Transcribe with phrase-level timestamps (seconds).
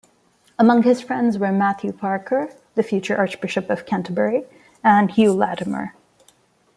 [0.57, 4.45] Among his friends were Matthew Parker, the future Archbishop of Canterbury,
[4.83, 5.93] and Hugh Latimer.